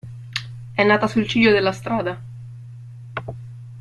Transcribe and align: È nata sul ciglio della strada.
È 0.73 0.83
nata 0.83 1.05
sul 1.07 1.27
ciglio 1.27 1.51
della 1.51 1.71
strada. 1.71 2.19